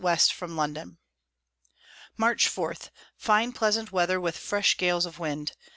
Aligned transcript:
West 0.03 0.33
from 0.33 0.57
London. 0.57 0.97
March 2.17 2.47
4. 2.47 2.73
Fine 3.17 3.51
pleasant 3.51 3.91
Weather, 3.91 4.19
with 4.19 4.35
fresh 4.35 4.75
Gales 4.77 5.05
of 5.05 5.19
Wind. 5.19 5.51